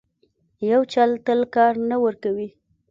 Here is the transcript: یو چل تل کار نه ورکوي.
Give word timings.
یو 0.71 0.81
چل 0.93 1.09
تل 1.25 1.39
کار 1.55 1.73
نه 1.89 1.97
ورکوي. 2.03 2.49